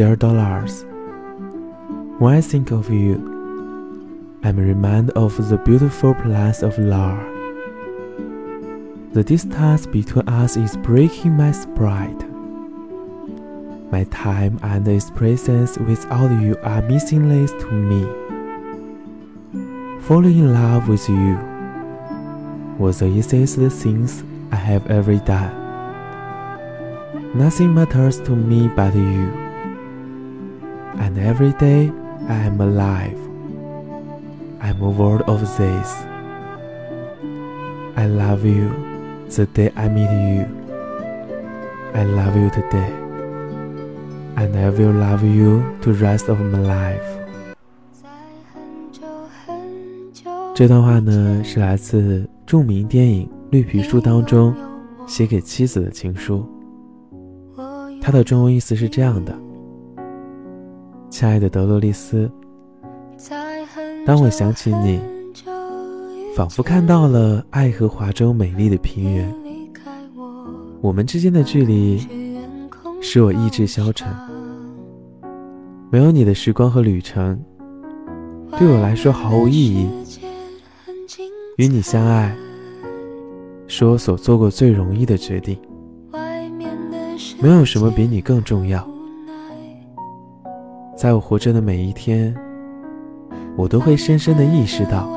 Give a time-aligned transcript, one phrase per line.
[0.00, 0.86] Dear dollars,
[2.18, 3.16] when I think of you,
[4.42, 7.22] I'm reminded of the beautiful place of love.
[9.12, 12.16] The distance between us is breaking my spirit.
[13.92, 18.06] My time and its presence without you are meaningless to me.
[20.04, 21.36] Falling in love with you
[22.78, 25.52] was the easiest things I have ever done.
[27.34, 29.49] Nothing matters to me but you
[30.97, 31.91] And every day
[32.27, 33.17] I am alive.
[34.61, 36.05] I'm a world of this.
[37.95, 38.71] I love you
[39.29, 40.45] the day I meet you.
[41.93, 42.91] I love you today.
[44.37, 47.03] And I will love you the rest of my life.
[50.53, 54.55] 这段话呢，是来自着名电影《绿皮书》当中
[55.05, 56.49] 写给妻子的情书。
[58.01, 59.33] 它的中文意思是这样的：
[61.10, 62.30] 亲爱的德洛丽丝，
[64.06, 65.00] 当我想起你，
[66.36, 69.34] 仿佛看到了爱荷华州美丽的平原。
[70.80, 72.06] 我们之间的距离
[73.02, 74.08] 使我意志消沉。
[75.90, 77.38] 没有你的时光和旅程，
[78.56, 79.88] 对我来说毫无意义。
[81.56, 82.34] 与你相爱，
[83.66, 85.58] 是我所做过最容易的决定。
[87.42, 88.88] 没有什么比你更重要。
[91.00, 92.36] 在我活着的每一天，
[93.56, 95.10] 我都会深深的意识到，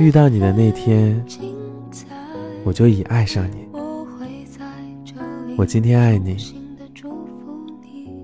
[0.00, 1.22] 遇到你的那天，
[2.64, 3.68] 我就已爱上你。
[5.58, 6.38] 我今天爱你。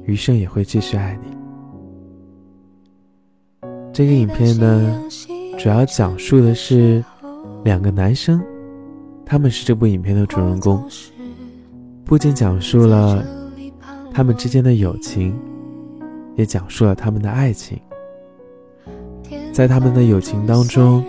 [0.07, 1.29] 余生也会继续爱你。
[3.93, 5.03] 这个影片呢，
[5.59, 7.05] 主要讲述的是
[7.65, 8.43] 两个男生，
[9.27, 10.83] 他们是这部影片的主人公。
[12.03, 13.23] 不仅讲述了
[14.11, 15.39] 他们之间的友情，
[16.39, 17.77] 也讲述了他们的爱情。
[19.53, 21.05] 在他们的友情当中，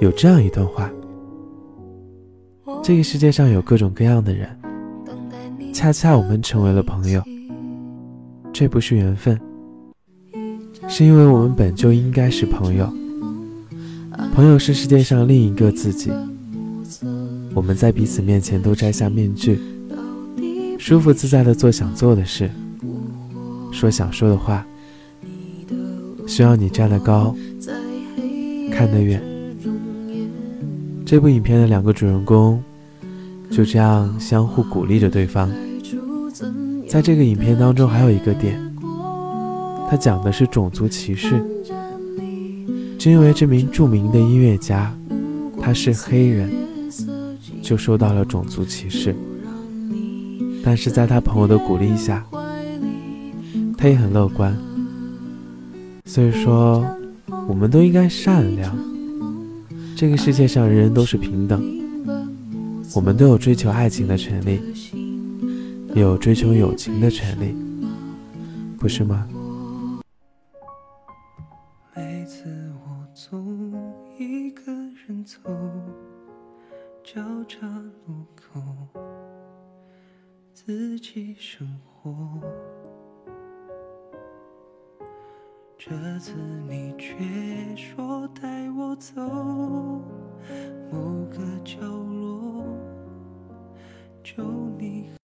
[0.00, 0.88] 有这样一段话：
[2.84, 4.48] 这个世界上有各种各样的人。
[5.74, 7.20] 恰恰我们成为了朋友，
[8.52, 9.38] 这不是缘分，
[10.88, 12.88] 是因为我们本就应该是朋友。
[14.32, 16.12] 朋友是世界上另一个自己。
[17.54, 19.58] 我们在彼此面前都摘下面具，
[20.78, 22.48] 舒服自在的做想做的事，
[23.72, 24.64] 说想说的话。
[26.26, 27.34] 需要你站得高，
[28.70, 29.22] 看得远。
[31.06, 32.62] 这部影片的两个主人公
[33.50, 35.50] 就这样相互鼓励着对方。
[36.86, 38.60] 在这个影片当中，还有一个点，
[39.88, 41.42] 它讲的是种族歧视，
[42.98, 44.94] 就因为这名著名的音乐家
[45.60, 46.50] 他是黑人，
[47.62, 49.16] 就受到了种族歧视。
[50.62, 52.22] 但是在他朋友的鼓励下，
[53.78, 54.54] 他也很乐观。
[56.04, 56.84] 所以说，
[57.48, 58.76] 我们都应该善良。
[59.96, 61.62] 这个世界上人人都是平等，
[62.94, 64.60] 我们都有追求爱情的权利。
[65.94, 67.54] 有追求友情的权利，
[68.78, 69.28] 不是吗？
[71.96, 72.44] 每次
[72.84, 73.72] 我总
[74.18, 74.70] 一个
[75.06, 75.38] 人走，
[77.02, 77.66] 交叉
[78.06, 78.60] 路口，
[80.52, 82.40] 自己生活。
[85.88, 86.34] 这次
[86.68, 87.14] 你却
[87.74, 89.22] 说带我走
[90.92, 91.78] 某个角